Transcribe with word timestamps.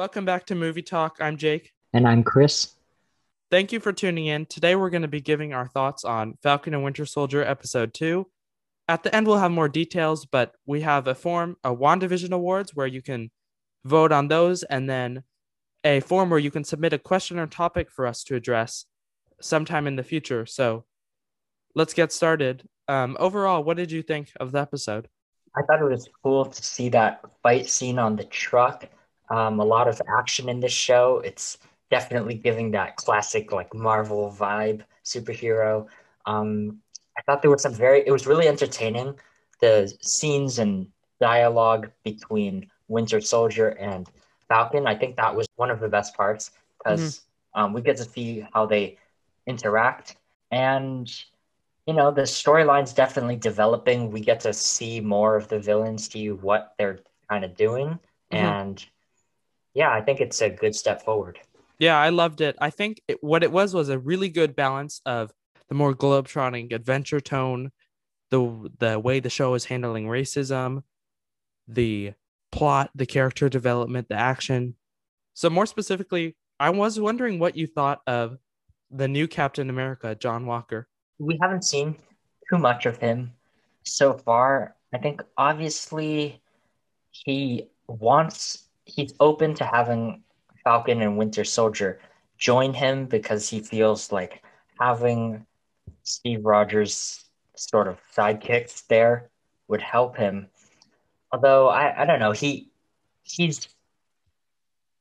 Welcome 0.00 0.24
back 0.24 0.46
to 0.46 0.54
Movie 0.54 0.80
Talk. 0.80 1.18
I'm 1.20 1.36
Jake. 1.36 1.74
And 1.92 2.08
I'm 2.08 2.22
Chris. 2.22 2.72
Thank 3.50 3.70
you 3.70 3.80
for 3.80 3.92
tuning 3.92 4.28
in. 4.28 4.46
Today 4.46 4.74
we're 4.74 4.88
going 4.88 5.02
to 5.02 5.08
be 5.08 5.20
giving 5.20 5.52
our 5.52 5.68
thoughts 5.68 6.06
on 6.06 6.38
Falcon 6.42 6.72
and 6.72 6.82
Winter 6.82 7.04
Soldier 7.04 7.44
episode 7.44 7.92
2. 7.92 8.26
At 8.88 9.02
the 9.02 9.14
end 9.14 9.26
we'll 9.26 9.36
have 9.36 9.50
more 9.50 9.68
details, 9.68 10.24
but 10.24 10.54
we 10.64 10.80
have 10.80 11.06
a 11.06 11.14
form, 11.14 11.58
a 11.64 11.76
WandaVision 11.76 12.30
Awards 12.30 12.74
where 12.74 12.86
you 12.86 13.02
can 13.02 13.30
vote 13.84 14.10
on 14.10 14.28
those 14.28 14.62
and 14.62 14.88
then 14.88 15.22
a 15.84 16.00
form 16.00 16.30
where 16.30 16.38
you 16.38 16.50
can 16.50 16.64
submit 16.64 16.94
a 16.94 16.98
question 16.98 17.38
or 17.38 17.46
topic 17.46 17.90
for 17.90 18.06
us 18.06 18.24
to 18.24 18.36
address 18.36 18.86
sometime 19.42 19.86
in 19.86 19.96
the 19.96 20.02
future. 20.02 20.46
So 20.46 20.86
let's 21.74 21.92
get 21.92 22.10
started. 22.10 22.66
Um, 22.88 23.18
overall, 23.20 23.62
what 23.62 23.76
did 23.76 23.92
you 23.92 24.02
think 24.02 24.32
of 24.40 24.52
the 24.52 24.60
episode? 24.60 25.08
I 25.54 25.60
thought 25.66 25.82
it 25.82 25.90
was 25.90 26.08
cool 26.22 26.46
to 26.46 26.64
see 26.64 26.88
that 26.88 27.20
fight 27.42 27.68
scene 27.68 27.98
on 27.98 28.16
the 28.16 28.24
truck. 28.24 28.88
Um, 29.30 29.60
a 29.60 29.64
lot 29.64 29.88
of 29.88 30.00
action 30.18 30.48
in 30.48 30.60
this 30.60 30.72
show. 30.72 31.22
It's 31.24 31.58
definitely 31.90 32.34
giving 32.34 32.72
that 32.72 32.96
classic 32.96 33.52
like 33.52 33.72
Marvel 33.74 34.34
vibe, 34.36 34.82
superhero. 35.04 35.86
Um, 36.26 36.78
I 37.16 37.22
thought 37.22 37.42
there 37.42 37.50
was 37.50 37.62
some 37.62 37.74
very. 37.74 38.02
It 38.06 38.12
was 38.12 38.26
really 38.26 38.48
entertaining. 38.48 39.14
The 39.60 39.92
scenes 40.00 40.58
and 40.58 40.88
dialogue 41.20 41.90
between 42.02 42.70
Winter 42.88 43.20
Soldier 43.20 43.68
and 43.70 44.08
Falcon. 44.48 44.86
I 44.86 44.94
think 44.94 45.16
that 45.16 45.34
was 45.34 45.46
one 45.56 45.70
of 45.70 45.80
the 45.80 45.88
best 45.88 46.14
parts 46.16 46.50
because 46.78 47.00
mm-hmm. 47.00 47.62
um, 47.62 47.72
we 47.72 47.82
get 47.82 47.96
to 47.98 48.04
see 48.04 48.44
how 48.52 48.66
they 48.66 48.98
interact 49.46 50.16
and 50.50 51.10
you 51.86 51.94
know 51.94 52.10
the 52.10 52.22
storyline's 52.22 52.92
definitely 52.92 53.36
developing 53.36 54.10
we 54.10 54.20
get 54.20 54.40
to 54.40 54.52
see 54.52 55.00
more 55.00 55.36
of 55.36 55.48
the 55.48 55.58
villains 55.58 56.08
see 56.10 56.30
what 56.30 56.74
they're 56.78 57.00
kind 57.28 57.44
of 57.44 57.56
doing 57.56 57.88
mm-hmm. 57.88 58.36
and 58.36 58.86
yeah 59.74 59.90
i 59.90 60.00
think 60.00 60.20
it's 60.20 60.40
a 60.40 60.50
good 60.50 60.74
step 60.74 61.02
forward. 61.02 61.38
Yeah 61.78 61.98
i 61.98 62.10
loved 62.10 62.40
it. 62.40 62.56
I 62.60 62.70
think 62.70 63.00
it, 63.08 63.22
what 63.22 63.42
it 63.42 63.52
was 63.52 63.74
was 63.74 63.88
a 63.88 63.98
really 63.98 64.28
good 64.28 64.54
balance 64.54 65.00
of 65.06 65.32
the 65.68 65.74
more 65.74 65.94
globetrotting 65.94 66.72
adventure 66.72 67.20
tone 67.20 67.70
the 68.30 68.70
the 68.78 68.98
way 68.98 69.20
the 69.20 69.30
show 69.30 69.54
is 69.54 69.64
handling 69.64 70.06
racism 70.06 70.82
the 71.68 72.12
plot 72.52 72.90
the 72.94 73.06
character 73.06 73.48
development 73.48 74.08
the 74.08 74.14
action. 74.14 74.74
So 75.34 75.48
more 75.48 75.66
specifically 75.66 76.36
i 76.58 76.70
was 76.70 77.00
wondering 77.00 77.38
what 77.38 77.56
you 77.56 77.66
thought 77.66 78.00
of 78.06 78.36
the 78.90 79.08
new 79.08 79.26
captain 79.26 79.70
america 79.70 80.14
john 80.14 80.46
walker. 80.46 80.88
We 81.18 81.38
haven't 81.40 81.64
seen 81.64 81.96
too 82.50 82.58
much 82.58 82.86
of 82.86 82.96
him 82.98 83.32
so 83.84 84.14
far. 84.14 84.76
I 84.92 84.98
think 84.98 85.22
obviously 85.36 86.42
he 87.10 87.68
wants 87.86 88.66
he's 88.90 89.14
open 89.20 89.54
to 89.54 89.64
having 89.64 90.22
Falcon 90.64 91.02
and 91.02 91.16
Winter 91.16 91.44
Soldier 91.44 92.00
join 92.38 92.72
him 92.72 93.06
because 93.06 93.48
he 93.48 93.60
feels 93.60 94.12
like 94.12 94.42
having 94.78 95.46
Steve 96.02 96.44
Rogers 96.44 97.24
sort 97.54 97.88
of 97.88 97.98
sidekicks 98.16 98.86
there 98.86 99.30
would 99.68 99.82
help 99.82 100.16
him. 100.16 100.48
Although 101.32 101.68
I, 101.68 102.02
I 102.02 102.04
don't 102.06 102.18
know, 102.18 102.32
he 102.32 102.70
he's 103.22 103.68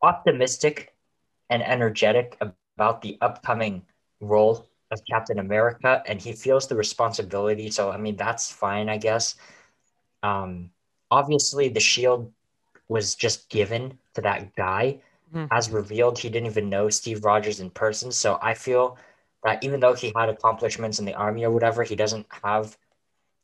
optimistic 0.02 0.94
and 1.50 1.64
energetic 1.64 2.38
about 2.42 3.02
the 3.02 3.18
upcoming 3.22 3.82
role 4.20 4.68
of 4.92 5.02
Captain 5.10 5.40
America 5.40 6.04
and 6.06 6.22
he 6.22 6.34
feels 6.34 6.68
the 6.68 6.76
responsibility. 6.76 7.72
So 7.72 7.92
I 7.92 7.98
mean 7.98 8.16
that's 8.16 8.52
fine, 8.52 8.90
I 8.90 8.98
guess. 8.98 9.36
Um, 10.22 10.72
obviously 11.10 11.70
the 11.70 11.80
shield 11.80 12.32
was 12.90 13.16
just 13.16 13.50
given 13.50 13.98
to 14.16 14.22
that 14.22 14.56
guy. 14.56 15.00
Mm-hmm. 15.34 15.46
As 15.52 15.70
revealed, 15.70 16.20
he 16.20 16.30
didn't 16.30 16.48
even 16.48 16.70
know 16.70 16.90
Steve 16.90 17.24
Rogers 17.24 17.60
in 17.60 17.70
person. 17.70 18.12
So 18.12 18.40
I 18.42 18.56
feel 18.56 18.98
that 19.44 19.64
even 19.64 19.80
though 19.80 19.94
he 19.94 20.12
had 20.16 20.28
accomplishments 20.28 21.00
in 21.00 21.06
the 21.06 21.14
army 21.14 21.46
or 21.46 21.52
whatever, 21.52 21.84
he 21.84 21.96
doesn't 21.96 22.26
have 22.44 22.78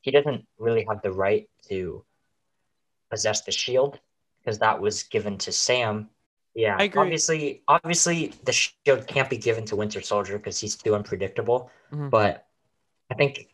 he 0.01 0.11
doesn't 0.11 0.45
really 0.59 0.85
have 0.89 1.01
the 1.01 1.11
right 1.11 1.49
to 1.69 2.03
possess 3.09 3.41
the 3.41 3.51
shield 3.51 3.99
because 4.39 4.59
that 4.59 4.79
was 4.81 5.03
given 5.03 5.37
to 5.39 5.51
Sam 5.51 6.09
yeah, 6.55 6.77
I 6.79 6.83
agree. 6.83 7.01
Obviously, 7.01 7.61
obviously, 7.67 8.33
the 8.45 8.53
shield 8.53 9.05
can't 9.07 9.29
be 9.29 9.37
given 9.37 9.65
to 9.65 9.75
Winter 9.75 9.99
Soldier 10.01 10.37
because 10.37 10.57
he's 10.57 10.77
too 10.77 10.95
unpredictable. 10.95 11.69
Mm-hmm. 11.91 12.07
But 12.09 12.47
I 13.11 13.15
think, 13.15 13.49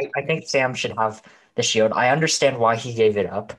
I, 0.00 0.10
I 0.16 0.22
think 0.22 0.48
Sam 0.48 0.72
should 0.74 0.96
have 0.96 1.22
the 1.54 1.62
shield. 1.62 1.92
I 1.92 2.08
understand 2.08 2.58
why 2.58 2.76
he 2.76 2.94
gave 2.94 3.18
it 3.18 3.26
up, 3.26 3.52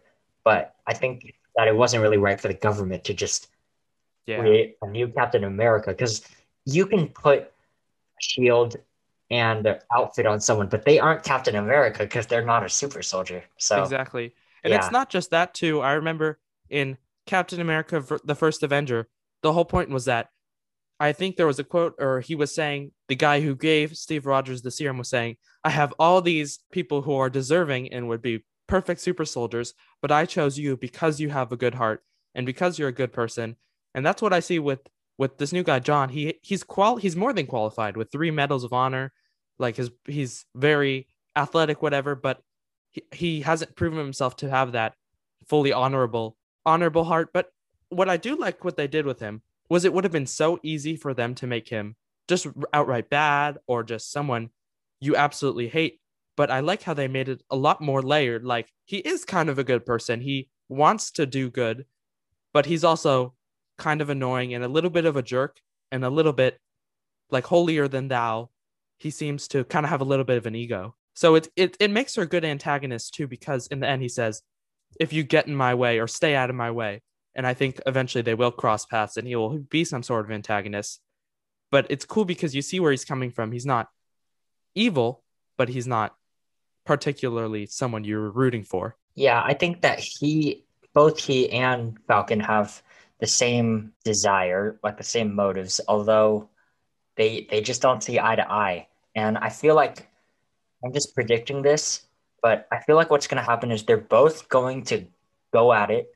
but 0.43 0.73
I 0.87 0.95
think 0.95 1.35
that 1.55 1.67
it 1.67 1.75
wasn't 1.75 2.01
really 2.01 2.17
right 2.17 2.39
for 2.39 2.47
the 2.47 2.53
government 2.53 3.03
to 3.05 3.13
just 3.13 3.47
yeah. 4.25 4.39
create 4.39 4.77
a 4.81 4.87
new 4.87 5.07
Captain 5.07 5.43
America 5.43 5.91
because 5.91 6.25
you 6.65 6.85
can 6.85 7.07
put 7.07 7.39
a 7.41 7.51
shield 8.19 8.75
and 9.29 9.79
outfit 9.93 10.25
on 10.25 10.41
someone, 10.41 10.67
but 10.67 10.83
they 10.83 10.99
aren't 10.99 11.23
Captain 11.23 11.55
America 11.55 11.99
because 11.99 12.27
they're 12.27 12.45
not 12.45 12.65
a 12.65 12.69
super 12.69 13.01
soldier. 13.01 13.43
So 13.57 13.81
exactly, 13.81 14.33
and 14.63 14.71
yeah. 14.71 14.77
it's 14.77 14.91
not 14.91 15.09
just 15.09 15.31
that 15.31 15.53
too. 15.53 15.81
I 15.81 15.93
remember 15.93 16.39
in 16.69 16.97
Captain 17.25 17.61
America, 17.61 18.03
the 18.23 18.35
first 18.35 18.63
Avenger, 18.63 19.07
the 19.41 19.53
whole 19.53 19.65
point 19.65 19.89
was 19.89 20.05
that 20.05 20.29
I 20.99 21.13
think 21.13 21.35
there 21.35 21.47
was 21.47 21.59
a 21.59 21.63
quote, 21.63 21.95
or 21.97 22.19
he 22.19 22.35
was 22.35 22.53
saying, 22.53 22.91
the 23.07 23.15
guy 23.15 23.41
who 23.41 23.55
gave 23.55 23.97
Steve 23.97 24.27
Rogers 24.27 24.61
the 24.61 24.69
serum 24.69 24.99
was 24.99 25.09
saying, 25.09 25.37
I 25.63 25.71
have 25.71 25.93
all 25.97 26.21
these 26.21 26.59
people 26.71 27.01
who 27.01 27.15
are 27.15 27.29
deserving 27.29 27.91
and 27.91 28.07
would 28.07 28.21
be 28.21 28.43
perfect 28.67 29.01
super 29.01 29.25
soldiers, 29.25 29.73
but 30.01 30.11
I 30.11 30.25
chose 30.25 30.57
you 30.57 30.77
because 30.77 31.19
you 31.19 31.29
have 31.29 31.51
a 31.51 31.57
good 31.57 31.75
heart 31.75 32.03
and 32.35 32.45
because 32.45 32.79
you're 32.79 32.89
a 32.89 32.93
good 32.93 33.13
person. 33.13 33.55
And 33.93 34.05
that's 34.05 34.21
what 34.21 34.33
I 34.33 34.39
see 34.39 34.59
with 34.59 34.79
with 35.17 35.37
this 35.37 35.53
new 35.53 35.63
guy, 35.63 35.79
John. 35.79 36.09
He 36.09 36.35
he's 36.41 36.63
qual 36.63 36.97
he's 36.97 37.15
more 37.15 37.33
than 37.33 37.47
qualified 37.47 37.97
with 37.97 38.11
three 38.11 38.31
medals 38.31 38.63
of 38.63 38.73
honor. 38.73 39.13
Like 39.59 39.75
his 39.75 39.91
he's 40.05 40.45
very 40.55 41.07
athletic, 41.35 41.81
whatever, 41.81 42.15
but 42.15 42.41
he, 42.91 43.03
he 43.11 43.41
hasn't 43.41 43.75
proven 43.75 43.99
himself 43.99 44.35
to 44.37 44.49
have 44.49 44.71
that 44.71 44.95
fully 45.47 45.73
honorable 45.73 46.37
honorable 46.65 47.03
heart. 47.03 47.29
But 47.33 47.47
what 47.89 48.09
I 48.09 48.17
do 48.17 48.35
like 48.35 48.63
what 48.63 48.77
they 48.77 48.87
did 48.87 49.05
with 49.05 49.19
him 49.19 49.41
was 49.69 49.85
it 49.85 49.93
would 49.93 50.03
have 50.03 50.11
been 50.11 50.27
so 50.27 50.59
easy 50.63 50.95
for 50.95 51.13
them 51.13 51.35
to 51.35 51.47
make 51.47 51.69
him 51.69 51.95
just 52.27 52.47
outright 52.73 53.09
bad 53.09 53.57
or 53.67 53.83
just 53.83 54.11
someone 54.11 54.49
you 54.99 55.15
absolutely 55.15 55.69
hate. 55.69 56.00
But 56.41 56.49
I 56.49 56.61
like 56.61 56.81
how 56.81 56.95
they 56.95 57.07
made 57.07 57.29
it 57.29 57.43
a 57.51 57.55
lot 57.55 57.81
more 57.81 58.01
layered. 58.01 58.43
Like 58.43 58.67
he 58.85 58.97
is 58.97 59.25
kind 59.25 59.47
of 59.47 59.59
a 59.59 59.63
good 59.63 59.85
person. 59.85 60.21
He 60.21 60.49
wants 60.69 61.11
to 61.11 61.27
do 61.27 61.51
good, 61.51 61.85
but 62.51 62.65
he's 62.65 62.83
also 62.83 63.35
kind 63.77 64.01
of 64.01 64.09
annoying 64.09 64.55
and 64.55 64.63
a 64.63 64.67
little 64.67 64.89
bit 64.89 65.05
of 65.05 65.15
a 65.15 65.21
jerk 65.21 65.59
and 65.91 66.03
a 66.03 66.09
little 66.09 66.33
bit 66.33 66.59
like 67.29 67.45
holier 67.45 67.87
than 67.87 68.07
thou. 68.07 68.49
He 68.97 69.11
seems 69.11 69.47
to 69.49 69.63
kind 69.65 69.85
of 69.85 69.91
have 69.91 70.01
a 70.01 70.09
little 70.11 70.25
bit 70.25 70.37
of 70.37 70.47
an 70.47 70.55
ego. 70.55 70.95
So 71.13 71.35
it, 71.35 71.47
it 71.55 71.77
it 71.79 71.91
makes 71.91 72.15
her 72.15 72.23
a 72.23 72.33
good 72.33 72.43
antagonist 72.43 73.13
too, 73.13 73.27
because 73.27 73.67
in 73.67 73.79
the 73.79 73.87
end 73.87 74.01
he 74.01 74.09
says, 74.09 74.41
if 74.99 75.13
you 75.13 75.21
get 75.21 75.45
in 75.45 75.55
my 75.55 75.75
way 75.75 75.99
or 75.99 76.07
stay 76.07 76.33
out 76.33 76.49
of 76.49 76.55
my 76.55 76.71
way. 76.71 77.03
And 77.35 77.45
I 77.45 77.53
think 77.53 77.79
eventually 77.85 78.23
they 78.23 78.33
will 78.33 78.49
cross 78.49 78.87
paths 78.87 79.15
and 79.15 79.27
he 79.27 79.35
will 79.35 79.59
be 79.59 79.83
some 79.83 80.01
sort 80.01 80.25
of 80.25 80.31
antagonist. 80.31 81.01
But 81.69 81.85
it's 81.91 82.03
cool 82.03 82.25
because 82.25 82.55
you 82.55 82.63
see 82.63 82.79
where 82.79 82.89
he's 82.89 83.05
coming 83.05 83.29
from. 83.29 83.51
He's 83.51 83.67
not 83.67 83.89
evil, 84.73 85.23
but 85.55 85.69
he's 85.69 85.85
not 85.85 86.15
particularly 86.91 87.65
someone 87.65 88.03
you're 88.03 88.31
rooting 88.31 88.65
for. 88.65 88.97
Yeah, 89.15 89.41
I 89.41 89.53
think 89.53 89.79
that 89.79 89.97
he, 89.97 90.65
both 90.93 91.17
he 91.17 91.49
and 91.49 91.97
Falcon 92.05 92.41
have 92.41 92.83
the 93.21 93.27
same 93.27 93.93
desire, 94.03 94.77
like 94.83 94.97
the 94.97 95.03
same 95.05 95.33
motives, 95.33 95.79
although 95.87 96.49
they 97.15 97.47
they 97.49 97.61
just 97.61 97.81
don't 97.81 98.03
see 98.03 98.19
eye 98.19 98.35
to 98.35 98.51
eye. 98.51 98.87
And 99.15 99.37
I 99.37 99.47
feel 99.47 99.73
like 99.73 100.09
I'm 100.83 100.91
just 100.91 101.15
predicting 101.15 101.61
this, 101.61 102.01
but 102.41 102.67
I 102.73 102.79
feel 102.79 102.97
like 102.97 103.09
what's 103.09 103.27
going 103.27 103.41
to 103.41 103.49
happen 103.49 103.71
is 103.71 103.83
they're 103.83 103.95
both 103.95 104.49
going 104.49 104.83
to 104.91 105.05
go 105.53 105.71
at 105.71 105.91
it 105.91 106.13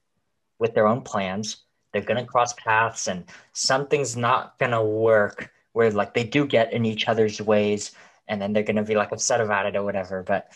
with 0.59 0.73
their 0.73 0.87
own 0.87 1.03
plans. 1.03 1.63
They're 1.93 2.01
going 2.01 2.19
to 2.19 2.29
cross 2.29 2.51
paths, 2.51 3.07
and 3.07 3.23
something's 3.53 4.17
not 4.17 4.59
going 4.59 4.73
to 4.73 4.83
work 4.83 5.53
where 5.71 5.89
like 5.91 6.13
they 6.13 6.25
do 6.25 6.45
get 6.45 6.73
in 6.73 6.83
each 6.83 7.07
other's 7.07 7.41
ways, 7.41 7.91
and 8.27 8.41
then 8.41 8.53
they're 8.53 8.63
going 8.63 8.75
to 8.75 8.83
be 8.83 8.95
like 8.95 9.11
upset 9.11 9.41
about 9.41 9.65
it 9.65 9.75
or 9.75 9.83
whatever. 9.83 10.23
But 10.23 10.51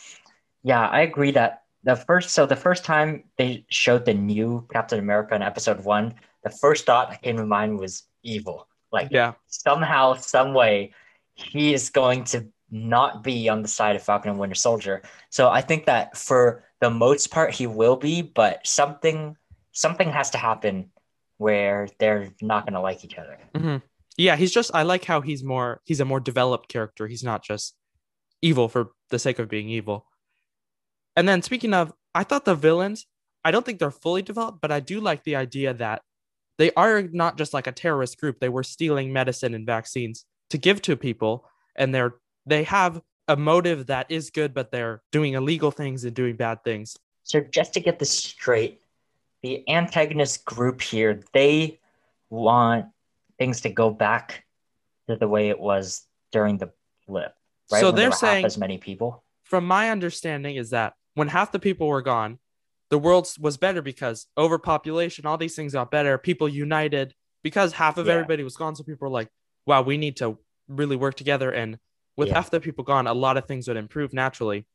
yeah, 0.64 0.88
I 0.88 1.02
agree 1.02 1.32
that 1.32 1.64
the 1.84 1.96
first 1.96 2.32
so 2.32 2.46
the 2.46 2.56
first 2.56 2.84
time 2.84 3.24
they 3.38 3.66
showed 3.70 4.06
the 4.06 4.14
new 4.14 4.68
Captain 4.72 5.00
America 5.00 5.36
in 5.36 5.42
episode 5.42 5.84
one, 5.84 6.16
the 6.44 6.50
first 6.50 6.86
thought 6.86 7.10
that 7.10 7.22
came 7.22 7.38
to 7.38 7.46
mind 7.46 7.80
was 7.80 8.04
evil. 8.24 8.68
Like 8.92 9.10
yeah, 9.12 9.34
somehow, 9.48 10.16
some 10.16 10.54
way, 10.54 10.94
he 11.36 11.74
is 11.74 11.90
going 11.90 12.24
to 12.26 12.48
not 12.72 13.24
be 13.24 13.50
on 13.50 13.62
the 13.62 13.68
side 13.68 13.96
of 13.96 14.04
Falcon 14.04 14.32
and 14.32 14.40
Winter 14.40 14.56
Soldier. 14.56 15.02
So 15.30 15.50
I 15.50 15.62
think 15.62 15.86
that 15.86 16.18
for 16.18 16.64
the 16.82 16.90
most 16.90 17.32
part 17.32 17.54
he 17.54 17.68
will 17.68 17.96
be, 17.96 18.22
but 18.22 18.66
something 18.66 19.36
something 19.72 20.10
has 20.10 20.32
to 20.32 20.38
happen 20.38 20.92
where 21.38 21.88
they're 22.00 22.30
not 22.42 22.66
going 22.66 22.74
to 22.74 22.82
like 22.82 23.06
each 23.06 23.18
other. 23.18 23.38
Mm-hmm. 23.56 23.78
Yeah, 24.20 24.36
he's 24.36 24.52
just 24.52 24.72
I 24.74 24.84
like 24.84 25.06
how 25.06 25.22
he's 25.22 25.46
more 25.46 25.80
he's 25.86 26.02
a 26.02 26.06
more 26.06 26.20
developed 26.20 26.68
character. 26.68 27.08
He's 27.08 27.24
not 27.24 27.42
just 27.42 27.74
evil 28.42 28.68
for 28.68 28.90
the 29.12 29.18
sake 29.18 29.40
of 29.40 29.48
being 29.48 29.70
evil. 29.70 30.08
And 31.16 31.28
then 31.28 31.42
speaking 31.42 31.74
of, 31.74 31.94
I 32.14 32.26
thought 32.26 32.44
the 32.44 32.54
villains, 32.54 33.08
I 33.46 33.52
don't 33.52 33.66
think 33.66 33.80
they're 33.80 33.92
fully 33.92 34.22
developed, 34.22 34.60
but 34.62 34.74
I 34.74 34.82
do 34.82 35.00
like 35.00 35.24
the 35.24 35.38
idea 35.38 35.74
that 35.76 36.02
they 36.58 36.70
are 36.76 37.02
not 37.02 37.38
just 37.38 37.54
like 37.54 37.66
a 37.66 37.72
terrorist 37.72 38.20
group. 38.20 38.42
They 38.42 38.50
were 38.50 38.64
stealing 38.64 39.14
medicine 39.14 39.54
and 39.54 39.66
vaccines 39.66 40.26
to 40.50 40.58
give 40.58 40.82
to 40.82 40.98
people, 40.98 41.46
and 41.78 41.96
they're 41.96 42.16
they 42.46 42.64
have 42.64 43.02
a 43.30 43.38
motive 43.38 43.88
that 43.88 44.08
is 44.10 44.32
good, 44.32 44.54
but 44.54 44.70
they're 44.70 45.02
doing 45.14 45.36
illegal 45.36 45.72
things 45.72 46.04
and 46.04 46.14
doing 46.14 46.36
bad 46.36 46.66
things. 46.66 46.98
So 47.24 47.40
just 47.40 47.74
to 47.76 47.80
get 47.80 48.00
this 48.00 48.12
straight, 48.12 48.82
the 49.44 49.64
antagonist 49.70 50.44
group 50.44 50.82
here, 50.82 51.24
they 51.32 51.80
want 52.30 52.88
things 53.40 53.62
to 53.62 53.70
go 53.70 53.90
back 53.90 54.44
to 55.08 55.16
the 55.16 55.28
way 55.28 55.50
it 55.50 55.60
was 55.60 56.06
during 56.32 56.58
the 56.58 56.72
blip. 57.08 57.34
Right? 57.72 57.80
So 57.80 57.88
When 57.88 57.96
they're 57.96 58.12
saying- 58.12 58.46
as 58.46 58.58
many 58.58 58.78
people. 58.78 59.24
From 59.44 59.66
my 59.66 59.90
understanding, 59.90 60.58
is 60.58 60.70
that 60.70 60.94
when 61.16 61.30
half 61.30 61.52
the 61.52 61.58
people 61.60 61.88
were 61.88 62.04
gone, 62.04 62.38
the 62.90 63.00
world 63.00 63.28
was 63.40 63.58
better 63.58 63.82
because 63.82 64.28
overpopulation, 64.38 65.26
all 65.26 65.38
these 65.38 65.56
things 65.56 65.74
got 65.74 65.90
better. 65.90 66.18
People 66.18 66.48
united 66.50 67.16
because 67.42 67.74
half 67.74 67.98
of 67.98 68.06
Yeah. 68.08 68.14
everybody 68.14 68.44
was 68.44 68.56
gone. 68.58 68.76
So 68.76 68.84
people 68.84 69.08
were 69.08 69.14
like, 69.14 69.30
wow, 69.66 69.82
we 69.82 69.98
need 69.98 70.18
to 70.18 70.38
really 70.68 70.96
work 70.96 71.16
together. 71.16 71.52
And 71.52 71.80
with 72.18 72.28
Yeah. 72.28 72.36
half 72.36 72.52
the 72.52 72.60
people 72.60 72.84
gone, 72.84 73.08
a 73.08 73.14
lot 73.14 73.38
of 73.38 73.46
things 73.48 73.68
would 73.68 73.78
improve 73.78 74.14
naturally. 74.14 74.66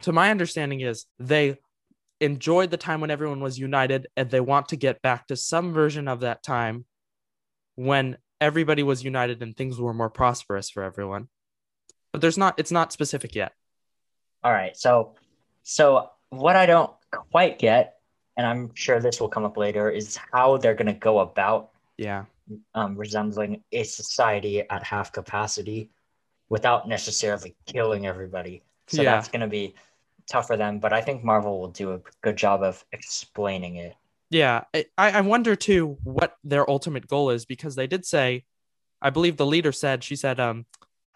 So 0.00 0.10
my 0.12 0.30
understanding 0.30 0.80
is 0.80 1.06
they 1.18 1.58
enjoyed 2.20 2.70
the 2.70 2.76
time 2.76 3.00
when 3.00 3.10
everyone 3.10 3.40
was 3.40 3.58
united 3.58 4.06
and 4.16 4.30
they 4.30 4.40
want 4.40 4.68
to 4.68 4.76
get 4.76 5.00
back 5.02 5.26
to 5.28 5.36
some 5.36 5.72
version 5.72 6.08
of 6.08 6.20
that 6.20 6.42
time 6.42 6.84
when 7.76 8.16
everybody 8.40 8.82
was 8.82 9.04
united 9.04 9.42
and 9.42 9.56
things 9.56 9.80
were 9.80 9.94
more 9.94 10.10
prosperous 10.10 10.70
for 10.70 10.82
everyone. 10.82 11.28
But 12.12 12.20
there's 12.20 12.38
not 12.38 12.58
it's 12.58 12.70
not 12.72 12.92
specific 12.92 13.34
yet. 13.34 13.52
All 14.42 14.52
right. 14.52 14.76
So 14.76 15.14
so 15.62 16.10
what 16.30 16.56
I 16.56 16.66
don't 16.66 16.90
quite 17.10 17.58
get, 17.58 17.96
and 18.36 18.46
I'm 18.46 18.74
sure 18.74 19.00
this 19.00 19.20
will 19.20 19.28
come 19.28 19.44
up 19.44 19.56
later, 19.56 19.90
is 19.90 20.18
how 20.32 20.56
they're 20.58 20.74
gonna 20.74 20.94
go 20.94 21.20
about 21.20 21.70
Yeah. 21.96 22.24
um, 22.74 22.96
resembling 22.96 23.62
a 23.72 23.84
society 23.84 24.68
at 24.68 24.82
half 24.82 25.12
capacity 25.12 25.90
without 26.50 26.86
necessarily 26.88 27.56
killing 27.66 28.06
everybody. 28.06 28.62
So 28.88 29.00
Yeah. 29.02 29.12
that's 29.12 29.28
going 29.28 29.40
to 29.40 29.46
be 29.46 29.74
tough 30.26 30.46
for 30.48 30.56
them, 30.58 30.78
but 30.78 30.92
I 30.92 31.00
think 31.00 31.24
Marvel 31.24 31.58
will 31.58 31.68
do 31.70 31.92
a 31.94 32.00
good 32.20 32.36
job 32.36 32.62
of 32.62 32.84
explaining 32.92 33.76
it. 33.76 33.96
Yeah, 34.30 34.64
I, 34.74 34.86
I 34.98 35.20
wonder 35.20 35.54
too 35.54 35.98
what 36.02 36.36
their 36.42 36.68
ultimate 36.68 37.06
goal 37.06 37.30
is 37.30 37.44
because 37.44 37.74
they 37.76 37.86
did 37.86 38.04
say, 38.04 38.44
I 39.00 39.10
believe 39.10 39.36
the 39.36 39.46
leader 39.46 39.72
said, 39.72 40.02
she 40.02 40.16
said, 40.16 40.40
um, 40.40 40.66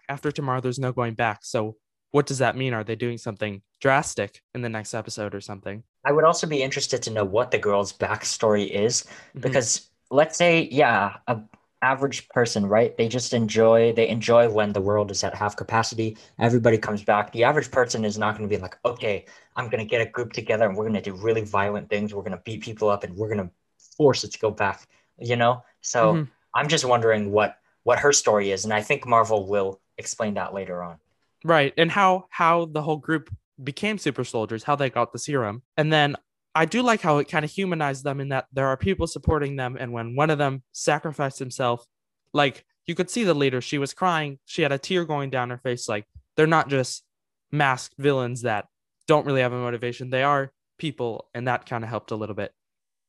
after 0.07 0.31
tomorrow, 0.31 0.61
there's 0.61 0.79
no 0.79 0.91
going 0.91 1.15
back. 1.15 1.39
So 1.43 1.75
what 2.11 2.25
does 2.25 2.37
that 2.39 2.55
mean? 2.55 2.73
Are 2.73 2.83
they 2.83 2.95
doing 2.95 3.17
something 3.17 3.61
drastic 3.81 4.41
in 4.55 4.61
the 4.61 4.69
next 4.69 4.93
episode 4.93 5.35
or 5.35 5.41
something? 5.41 5.83
I 6.05 6.11
would 6.11 6.23
also 6.23 6.47
be 6.47 6.61
interested 6.63 7.03
to 7.03 7.11
know 7.11 7.25
what 7.25 7.51
the 7.51 7.59
girl's 7.59 7.93
backstory 7.93 8.69
is 8.69 9.05
Mhm. 9.35 9.41
because 9.41 9.89
let's 10.09 10.37
say, 10.37 10.67
yeah, 10.71 11.17
a 11.27 11.39
average 11.81 12.27
person, 12.29 12.65
right? 12.65 12.95
They 12.97 13.07
just 13.07 13.33
enjoy 13.33 13.93
they 13.93 14.07
enjoy 14.09 14.49
when 14.49 14.73
the 14.73 14.81
world 14.81 15.11
is 15.11 15.23
at 15.23 15.33
half 15.33 15.55
capacity. 15.55 16.17
Everybody 16.39 16.77
comes 16.77 17.03
back. 17.03 17.31
The 17.31 17.43
average 17.43 17.71
person 17.71 18.05
is 18.05 18.17
not 18.17 18.37
going 18.37 18.49
to 18.49 18.55
be 18.55 18.61
like, 18.61 18.77
okay, 18.85 19.25
I'm 19.55 19.65
going 19.69 19.79
to 19.79 19.89
get 19.89 20.01
a 20.01 20.09
group 20.09 20.33
together 20.33 20.65
and 20.67 20.75
we're 20.75 20.87
going 20.89 21.01
to 21.01 21.11
do 21.11 21.15
really 21.15 21.43
violent 21.43 21.89
things. 21.89 22.13
We're 22.13 22.23
going 22.23 22.33
to 22.37 22.43
beat 22.43 22.61
people 22.61 22.89
up 22.89 23.03
and 23.03 23.15
we're 23.15 23.33
going 23.33 23.47
to 23.47 23.51
force 23.97 24.23
it 24.23 24.31
to 24.31 24.39
go 24.39 24.51
back. 24.51 24.87
You 25.17 25.35
know. 25.35 25.63
So 25.81 26.13
Mhm. 26.13 26.27
I'm 26.55 26.67
just 26.67 26.85
wondering 26.85 27.31
what 27.31 27.57
what 27.83 27.99
her 27.99 28.11
story 28.11 28.51
is, 28.51 28.65
and 28.65 28.73
I 28.73 28.81
think 28.81 29.07
Marvel 29.07 29.47
will 29.47 29.79
explain 29.97 30.33
that 30.35 30.53
later 30.53 30.83
on. 30.83 30.97
Right. 31.43 31.73
And 31.77 31.91
how 31.91 32.25
how 32.29 32.65
the 32.65 32.81
whole 32.81 32.97
group 32.97 33.29
became 33.63 33.97
super 33.97 34.23
soldiers, 34.23 34.63
how 34.63 34.75
they 34.75 34.89
got 34.89 35.11
the 35.11 35.19
serum. 35.19 35.63
And 35.77 35.91
then 35.91 36.15
I 36.55 36.65
do 36.65 36.81
like 36.81 37.01
how 37.01 37.19
it 37.19 37.29
kind 37.29 37.45
of 37.45 37.51
humanized 37.51 38.03
them 38.03 38.19
in 38.19 38.29
that 38.29 38.47
there 38.51 38.67
are 38.67 38.77
people 38.77 39.07
supporting 39.07 39.55
them 39.55 39.77
and 39.79 39.93
when 39.93 40.15
one 40.15 40.29
of 40.29 40.37
them 40.37 40.63
sacrificed 40.71 41.39
himself, 41.39 41.85
like 42.33 42.65
you 42.85 42.95
could 42.95 43.09
see 43.09 43.23
the 43.23 43.33
leader, 43.33 43.61
she 43.61 43.77
was 43.77 43.93
crying, 43.93 44.39
she 44.45 44.63
had 44.63 44.71
a 44.71 44.77
tear 44.77 45.05
going 45.05 45.29
down 45.29 45.51
her 45.51 45.57
face 45.57 45.87
like 45.87 46.05
they're 46.35 46.47
not 46.47 46.69
just 46.69 47.03
masked 47.51 47.95
villains 47.97 48.41
that 48.41 48.65
don't 49.07 49.25
really 49.25 49.41
have 49.41 49.53
a 49.53 49.59
motivation. 49.59 50.09
They 50.09 50.23
are 50.23 50.51
people 50.77 51.29
and 51.33 51.47
that 51.47 51.65
kind 51.65 51.83
of 51.83 51.89
helped 51.89 52.11
a 52.11 52.15
little 52.15 52.35
bit. 52.35 52.51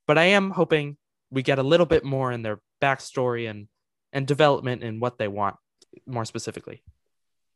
But 0.07 0.19
I 0.19 0.25
am 0.25 0.51
hoping 0.51 0.97
we 1.31 1.43
get 1.43 1.59
a 1.59 1.63
little 1.63 1.87
bit 1.87 2.05
more 2.05 2.33
in 2.33 2.43
their 2.43 2.61
backstory 2.83 3.49
and 3.49 3.69
and 4.13 4.27
development 4.27 4.83
and 4.83 5.01
what 5.01 5.19
they 5.19 5.29
want 5.29 5.57
more 6.07 6.25
specifically. 6.25 6.83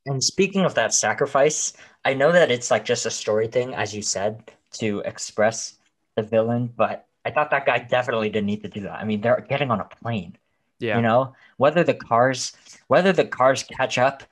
And 0.06 0.22
speaking 0.22 0.64
of 0.64 0.74
that 0.74 0.92
sacrifice, 0.92 1.72
I 2.04 2.14
know 2.14 2.32
that 2.32 2.50
it's 2.50 2.70
like 2.70 2.84
just 2.84 3.06
a 3.06 3.10
story 3.10 3.46
thing, 3.48 3.74
as 3.74 3.94
you 3.94 4.02
said, 4.02 4.50
to 4.72 5.00
express 5.00 5.78
the 6.16 6.22
villain, 6.22 6.72
but 6.76 7.06
I 7.24 7.30
thought 7.30 7.50
that 7.50 7.64
guy 7.66 7.78
definitely 7.78 8.28
didn't 8.28 8.46
need 8.46 8.62
to 8.62 8.68
do 8.68 8.80
that. 8.82 9.00
I 9.00 9.04
mean, 9.04 9.20
they're 9.22 9.44
getting 9.48 9.70
on 9.70 9.80
a 9.80 9.84
plane, 9.84 10.36
Yeah. 10.78 10.96
you 10.96 11.02
know, 11.02 11.34
whether 11.56 11.82
the 11.82 11.94
cars, 11.94 12.52
whether 12.88 13.12
the 13.12 13.24
cars 13.24 13.62
catch 13.62 13.96
up 13.96 14.22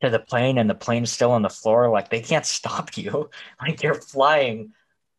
to 0.00 0.08
the 0.08 0.18
plane 0.18 0.56
and 0.58 0.70
the 0.70 0.74
plane's 0.74 1.10
still 1.12 1.32
on 1.32 1.42
the 1.42 1.50
floor, 1.50 1.90
like 1.90 2.08
they 2.08 2.20
can't 2.20 2.46
stop 2.46 2.96
you. 2.96 3.28
Like 3.60 3.82
you're 3.82 3.94
flying 4.00 4.72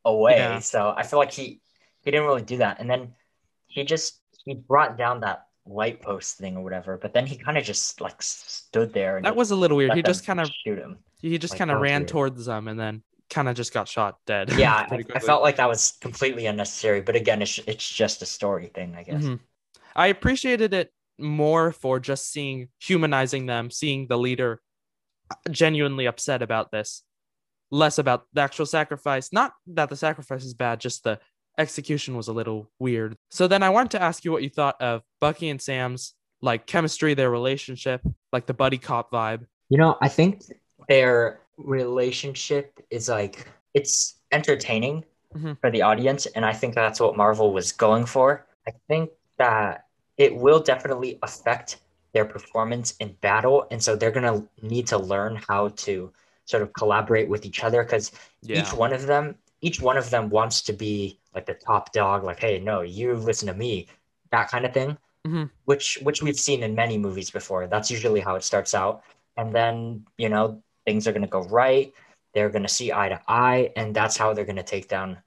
away. 0.06 0.38
Yeah. 0.38 0.60
So 0.60 0.94
I 0.96 1.04
feel 1.04 1.20
like 1.20 1.32
he 1.32 1.62
he 2.04 2.10
didn't 2.12 2.26
really 2.26 2.42
do 2.42 2.58
that. 2.58 2.80
And 2.80 2.90
then 2.90 3.14
he 3.68 3.84
just 3.84 4.20
he 4.44 4.56
brought 4.56 4.98
down 4.98 5.20
that 5.20 5.49
light 5.70 6.02
post 6.02 6.38
thing 6.38 6.58
or 6.58 6.64
whatever, 6.64 6.98
but 6.98 7.14
then 7.14 7.26
he 7.26 7.38
kind 7.38 7.58
of 7.58 7.64
just 7.64 8.02
like 8.02 8.22
stood 8.22 8.92
there 8.94 9.18
and 9.18 9.26
that 9.26 9.36
was 9.36 9.52
a 9.52 9.56
little 9.56 9.78
weird. 9.78 9.94
He 9.94 10.02
just 10.02 10.26
kind 10.26 10.40
of 10.42 10.50
shoot 10.66 10.80
him. 10.80 10.98
he 11.22 11.38
just 11.38 11.54
Like, 11.54 11.60
kind 11.60 11.72
of 11.72 11.80
ran 11.80 12.02
weird. 12.02 12.08
towards 12.10 12.46
them 12.46 12.68
and 12.68 12.80
then 12.80 13.04
kind 13.30 13.48
of 13.48 13.56
just 13.56 13.72
got 13.74 13.88
shot 13.88 14.18
dead. 14.26 14.50
Yeah, 14.58 14.88
I, 14.90 15.04
I 15.14 15.20
felt 15.20 15.44
like 15.44 15.58
that 15.58 15.70
was 15.70 15.94
completely 16.02 16.48
unnecessary. 16.48 17.02
But 17.02 17.16
again, 17.16 17.42
it's 17.42 17.60
it's 17.60 17.88
just 17.88 18.22
a 18.22 18.26
story 18.26 18.68
thing, 18.74 18.96
I 18.98 19.04
guess. 19.04 19.24
Mhm. 19.24 19.40
I 19.96 20.08
appreciated 20.08 20.74
it 20.74 20.92
more 21.20 21.72
for 21.72 22.00
just 22.00 22.32
seeing 22.32 22.70
humanizing 22.80 23.46
them, 23.46 23.70
seeing 23.70 24.08
the 24.08 24.18
leader 24.18 24.62
genuinely 25.52 26.06
upset 26.08 26.42
about 26.42 26.72
this, 26.72 27.04
less 27.70 27.98
about 28.00 28.26
the 28.34 28.42
actual 28.42 28.66
sacrifice. 28.66 29.32
Not 29.32 29.54
that 29.68 29.90
the 29.90 29.96
sacrifice 29.96 30.44
is 30.44 30.54
bad, 30.56 30.80
just 30.80 31.04
the 31.04 31.20
execution 31.60 32.16
was 32.16 32.28
a 32.28 32.34
little 32.34 32.70
weird. 32.80 33.16
So 33.30 33.48
then 33.48 33.62
I 33.62 33.70
wanted 33.70 33.92
to 33.92 34.02
ask 34.02 34.24
you 34.26 34.32
what 34.32 34.42
you 34.42 34.50
thought 34.50 34.82
of 34.82 35.04
Bucky 35.20 35.50
and 35.50 35.62
Sam's 35.62 36.14
like 36.42 36.66
chemistry, 36.66 37.14
their 37.14 37.30
relationship, 37.30 38.02
like 38.32 38.46
the 38.46 38.54
buddy 38.54 38.78
cop 38.78 39.12
vibe. 39.12 39.46
You 39.68 39.78
know, 39.78 39.98
I 40.02 40.08
think 40.08 40.44
their 40.88 41.42
relationship 41.58 42.80
is 42.90 43.10
like 43.10 43.46
it's 43.74 44.16
entertaining 44.32 45.04
Mhm. 45.36 45.60
for 45.62 45.70
the 45.70 45.82
audience, 45.84 46.26
and 46.28 46.44
I 46.46 46.54
think 46.54 46.74
that's 46.74 47.00
what 47.00 47.16
Marvel 47.18 47.54
was 47.54 47.72
going 47.72 48.06
for. 48.06 48.48
I 48.68 48.72
think 48.88 49.12
that 49.38 49.86
it 50.18 50.36
will 50.36 50.60
definitely 50.60 51.20
affect 51.22 51.78
their 52.14 52.26
performance 52.26 52.96
in 53.00 53.10
battle, 53.22 53.68
and 53.70 53.84
so 53.84 53.96
they're 53.96 54.10
gonna 54.12 54.48
need 54.64 54.88
to 54.88 54.98
learn 54.98 55.36
how 55.48 55.68
to 55.86 56.12
sort 56.46 56.64
of 56.64 56.74
collaborate 56.74 57.30
with 57.30 57.46
each 57.46 57.64
other 57.64 57.84
because 57.84 58.12
Yeah. 58.42 58.62
each 58.62 58.74
one 58.74 58.94
of 58.94 59.06
them 59.06 59.36
each 59.62 59.82
one 59.82 59.98
of 59.98 60.10
them 60.10 60.30
wants 60.30 60.62
to 60.64 60.74
be 60.74 61.20
like 61.36 61.46
the 61.46 61.54
top 61.54 61.92
dog 61.94 62.24
like 62.24 62.40
hey 62.40 62.60
no 62.60 62.82
you 62.82 63.14
listen 63.16 63.48
to 63.48 63.54
me 63.54 63.88
that 64.32 64.50
kind 64.50 64.66
of 64.66 64.74
thing 64.74 64.98
Mhm. 65.28 65.50
which 65.66 66.00
which 66.02 66.24
we've 66.24 66.40
seen 66.40 66.64
in 66.64 66.74
many 66.76 66.98
movies 66.98 67.30
before. 67.30 67.68
That's 67.68 67.92
usually 67.92 68.22
how 68.22 68.36
it 68.36 68.44
starts 68.44 68.74
out. 68.74 69.04
And 69.36 69.54
then 69.54 70.06
you 70.18 70.30
know 70.30 70.64
things 70.86 71.08
are 71.08 71.12
going 71.12 71.24
to 71.24 71.28
go 71.28 71.44
right. 71.44 71.94
They're 72.34 72.50
going 72.50 72.64
to 72.64 72.70
see 72.70 72.94
eye 72.94 73.10
to 73.10 73.20
eye 73.28 73.74
and 73.76 73.94
that's 73.94 74.16
how 74.16 74.34
they're 74.34 74.46
going 74.46 74.56
to 74.56 74.64
take 74.64 74.88
down 74.88 75.18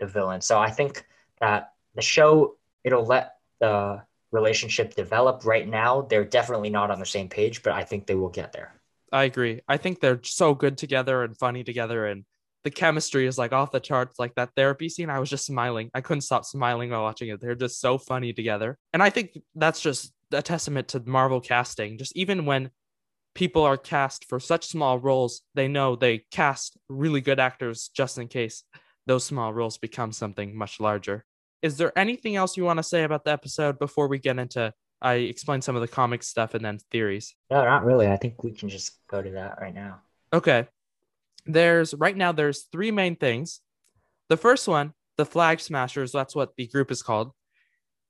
the 0.00 0.06
villain. 0.06 0.40
So 0.40 0.58
i 0.58 0.70
think 0.70 1.06
that 1.40 1.72
the 1.94 2.02
show 2.02 2.56
it'll 2.82 3.04
let 3.06 3.36
the 3.60 4.02
relationship 4.32 4.94
develop. 4.96 5.44
Right 5.44 5.68
now 5.68 6.02
they're 6.02 6.24
definitely 6.24 6.70
not 6.70 6.90
on 6.90 6.98
the 6.98 7.06
same 7.06 7.28
page 7.28 7.62
but 7.62 7.72
i 7.74 7.84
think 7.84 8.06
they 8.06 8.16
will 8.16 8.34
get 8.40 8.52
there. 8.52 8.74
I 9.12 9.22
agree. 9.24 9.60
I 9.68 9.76
think 9.76 10.00
they're 10.00 10.20
so 10.24 10.52
good 10.52 10.76
together 10.76 11.22
and 11.22 11.34
funny 11.38 11.62
together, 11.64 12.06
and 12.06 12.24
the 12.64 12.70
chemistry 12.70 13.26
is 13.26 13.38
like 13.38 13.52
off 13.52 13.70
the 13.72 13.80
charts. 13.80 14.18
Like 14.18 14.34
that 14.34 14.50
therapy 14.56 14.88
scene, 14.88 15.10
I 15.10 15.18
was 15.18 15.30
just 15.30 15.46
smiling. 15.46 15.90
I 15.94 16.00
couldn't 16.00 16.22
stop 16.22 16.44
smiling 16.44 16.90
while 16.90 17.02
watching 17.02 17.28
it. 17.28 17.40
They're 17.40 17.54
just 17.54 17.80
so 17.80 17.98
funny 17.98 18.32
together, 18.32 18.78
and 18.92 19.02
I 19.02 19.10
think 19.10 19.38
that's 19.54 19.80
just 19.80 20.12
a 20.32 20.42
testament 20.42 20.88
to 20.88 21.00
Marvel 21.06 21.40
casting. 21.40 21.98
Just 21.98 22.16
even 22.16 22.44
when 22.44 22.70
people 23.34 23.62
are 23.62 23.76
cast 23.76 24.24
for 24.28 24.40
such 24.40 24.66
small 24.66 24.98
roles, 24.98 25.42
they 25.54 25.68
know 25.68 25.96
they 25.96 26.24
cast 26.30 26.76
really 26.88 27.20
good 27.20 27.38
actors 27.40 27.90
just 27.94 28.18
in 28.18 28.28
case 28.28 28.64
those 29.06 29.24
small 29.24 29.52
roles 29.54 29.78
become 29.78 30.12
something 30.12 30.56
much 30.56 30.80
larger. 30.80 31.24
Is 31.62 31.76
there 31.76 31.96
anything 31.98 32.36
else 32.36 32.56
you 32.56 32.64
want 32.64 32.78
to 32.78 32.82
say 32.82 33.04
about 33.04 33.24
the 33.24 33.30
episode 33.32 33.78
before 33.78 34.08
we 34.08 34.18
get 34.18 34.38
into? 34.38 34.72
I 35.00 35.14
explain 35.14 35.62
some 35.62 35.76
of 35.76 35.80
the 35.82 35.88
comic 35.88 36.22
stuff 36.24 36.54
and 36.54 36.64
then 36.64 36.78
theories. 36.90 37.34
no 37.50 37.64
not 37.64 37.84
really 37.84 38.08
i 38.08 38.16
think 38.16 38.42
we 38.42 38.50
can 38.50 38.68
just 38.68 38.98
go 39.08 39.22
to 39.22 39.30
that 39.30 39.58
right 39.60 39.74
now 39.74 40.00
Okay. 40.32 40.66
There's 41.48 41.94
right 41.94 42.16
now 42.16 42.30
there's 42.32 42.68
three 42.70 42.90
main 42.90 43.16
things. 43.16 43.62
The 44.28 44.36
first 44.36 44.68
one, 44.68 44.92
the 45.16 45.24
Flag 45.24 45.60
Smashers, 45.60 46.12
that's 46.12 46.34
what 46.34 46.54
the 46.56 46.66
group 46.66 46.90
is 46.90 47.02
called. 47.02 47.32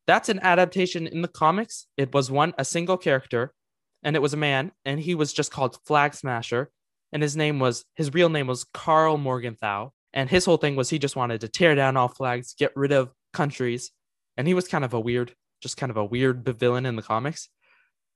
That's 0.08 0.28
an 0.28 0.40
adaptation 0.42 1.06
in 1.06 1.22
the 1.22 1.28
comics. 1.28 1.86
It 1.96 2.12
was 2.12 2.32
one 2.32 2.52
a 2.58 2.64
single 2.64 2.96
character 2.98 3.54
and 4.02 4.16
it 4.16 4.22
was 4.22 4.34
a 4.34 4.38
man 4.38 4.72
and 4.84 4.98
he 4.98 5.14
was 5.14 5.32
just 5.32 5.52
called 5.52 5.78
Flag 5.86 6.14
Smasher 6.14 6.70
and 7.12 7.22
his 7.22 7.36
name 7.36 7.60
was 7.60 7.84
his 7.94 8.12
real 8.12 8.28
name 8.28 8.48
was 8.48 8.66
Karl 8.74 9.18
Morgenthau 9.18 9.90
and 10.12 10.28
his 10.28 10.44
whole 10.44 10.56
thing 10.56 10.74
was 10.74 10.90
he 10.90 10.98
just 10.98 11.16
wanted 11.16 11.40
to 11.42 11.48
tear 11.48 11.76
down 11.76 11.96
all 11.96 12.08
flags, 12.08 12.54
get 12.58 12.72
rid 12.74 12.90
of 12.90 13.12
countries 13.32 13.92
and 14.36 14.48
he 14.48 14.54
was 14.54 14.66
kind 14.66 14.84
of 14.84 14.94
a 14.94 15.00
weird, 15.00 15.32
just 15.62 15.76
kind 15.76 15.90
of 15.90 15.96
a 15.96 16.04
weird 16.04 16.44
villain 16.58 16.86
in 16.86 16.96
the 16.96 17.02
comics. 17.02 17.50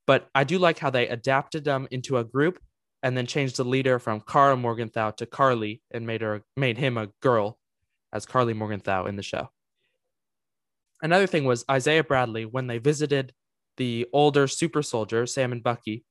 But 0.05 0.27
I 0.35 0.43
do 0.43 0.59
like 0.59 0.79
how 0.79 0.89
they 0.89 1.07
adapted 1.07 1.63
them 1.63 1.87
into 1.91 2.17
a 2.17 2.25
group 2.25 2.59
and 3.03 3.17
then 3.17 3.27
changed 3.27 3.57
the 3.57 3.65
leader 3.65 3.99
from 3.99 4.21
Karl 4.21 4.55
Morgenthau 4.55 5.11
to 5.11 5.25
Karli 5.25 5.81
and 5.91 6.07
made 6.07 6.21
her 6.21 6.41
made 6.55 6.77
him 6.77 6.97
a 6.97 7.09
girl 7.21 7.59
as 8.13 8.25
Karli 8.25 8.53
Morgenthau 8.53 9.05
in 9.05 9.17
the 9.17 9.23
show. 9.23 9.49
Another 11.01 11.27
thing 11.27 11.43
was 11.43 11.65
Isaiah 11.69 12.03
Bradley 12.03 12.45
when 12.45 12.67
they 12.67 12.77
visited 12.77 13.33
the 13.75 14.07
older 14.13 14.47
super 14.47 14.81
soldier 14.81 15.25
Sam 15.25 15.51
and 15.51 15.61
Bucky. 15.61 16.05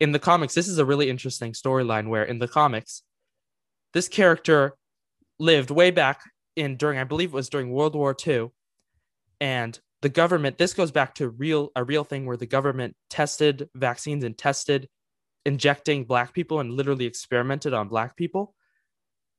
In 0.00 0.10
the 0.10 0.18
comics, 0.18 0.54
this 0.54 0.66
is 0.66 0.78
a 0.78 0.84
really 0.84 1.08
interesting 1.08 1.52
storyline 1.52 2.08
where 2.08 2.24
in 2.24 2.40
the 2.40 2.48
comics, 2.48 3.04
this 3.94 4.08
character 4.08 4.74
lived 5.38 5.70
way 5.70 5.92
back 5.92 6.22
in 6.56 6.76
during 6.76 6.98
I 6.98 7.04
believe 7.04 7.30
it 7.30 7.36
was 7.36 7.48
during 7.48 7.70
World 7.70 7.94
War 7.94 8.16
II, 8.26 8.50
and 9.40 9.78
the 10.00 10.08
government. 10.08 10.58
This 10.58 10.74
goes 10.74 10.90
back 10.90 11.14
to 11.16 11.28
real 11.28 11.70
a 11.76 11.84
real 11.84 12.02
thing 12.02 12.26
where 12.26 12.36
the 12.36 12.46
government 12.46 12.96
tested 13.10 13.68
vaccines 13.76 14.24
and 14.24 14.36
tested 14.36 14.88
injecting 15.44 16.04
black 16.04 16.32
people 16.32 16.60
and 16.60 16.72
literally 16.72 17.06
experimented 17.06 17.74
on 17.74 17.88
black 17.88 18.16
people. 18.16 18.54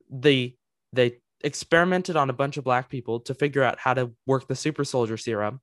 They 0.10 0.58
they 0.92 1.20
experimented 1.44 2.16
on 2.16 2.30
a 2.30 2.34
bunch 2.34 2.58
of 2.58 2.64
black 2.64 2.90
people 2.90 3.20
to 3.22 3.34
figure 3.34 3.64
out 3.64 3.80
how 3.80 3.94
to 3.94 4.12
work 4.26 4.48
the 4.48 4.56
super 4.56 4.84
soldier 4.84 5.18
serum, 5.18 5.62